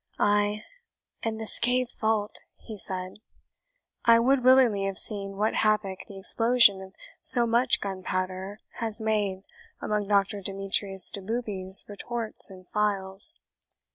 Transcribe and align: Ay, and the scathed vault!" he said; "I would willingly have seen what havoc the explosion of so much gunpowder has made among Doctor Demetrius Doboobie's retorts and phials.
Ay, 0.17 0.63
and 1.21 1.39
the 1.39 1.45
scathed 1.45 1.93
vault!" 1.99 2.39
he 2.57 2.75
said; 2.75 3.19
"I 4.03 4.17
would 4.17 4.43
willingly 4.43 4.85
have 4.85 4.97
seen 4.97 5.37
what 5.37 5.53
havoc 5.53 5.99
the 6.07 6.17
explosion 6.17 6.81
of 6.81 6.95
so 7.21 7.45
much 7.45 7.79
gunpowder 7.79 8.57
has 8.77 8.99
made 8.99 9.43
among 9.79 10.07
Doctor 10.07 10.41
Demetrius 10.41 11.11
Doboobie's 11.11 11.85
retorts 11.87 12.49
and 12.49 12.67
phials. 12.73 13.35